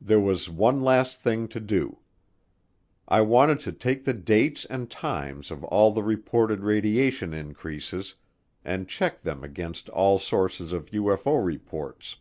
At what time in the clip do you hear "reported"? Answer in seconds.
6.04-6.60